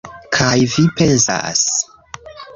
[0.37, 1.63] Kaj vi pensas